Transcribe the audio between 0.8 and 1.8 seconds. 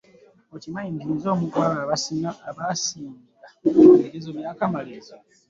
nti nze omu kwabo